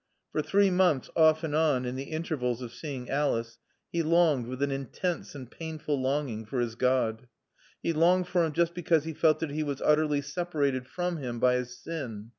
For 0.31 0.41
three 0.41 0.71
months, 0.71 1.11
off 1.15 1.43
and 1.43 1.53
on, 1.55 1.85
in 1.85 1.95
the 1.95 2.05
intervals 2.05 2.63
of 2.63 2.73
seeing 2.73 3.07
Alice, 3.07 3.59
he 3.91 4.01
longed, 4.01 4.47
with 4.47 4.63
an 4.63 4.71
intense 4.71 5.35
and 5.35 5.51
painful 5.51 6.01
longing, 6.01 6.43
for 6.43 6.59
his 6.59 6.73
God. 6.73 7.27
He 7.83 7.93
longed 7.93 8.27
for 8.27 8.43
him 8.43 8.53
just 8.53 8.73
because 8.73 9.03
he 9.03 9.13
felt 9.13 9.37
that 9.41 9.51
he 9.51 9.61
was 9.61 9.79
utterly 9.79 10.21
separated 10.21 10.87
from 10.87 11.17
him 11.17 11.39
by 11.39 11.53
his 11.57 11.77
sin. 11.77 12.29